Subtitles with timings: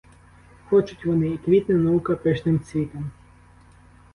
[0.69, 3.11] Хочуть вони,— і квітне наука пишним цвітом.